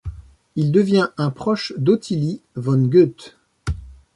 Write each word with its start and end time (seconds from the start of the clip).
Il 0.55 0.71
devient 0.71 1.09
un 1.17 1.29
proche 1.29 1.73
d'Ottilie 1.77 2.41
von 2.55 2.87
Goethe. 2.87 3.37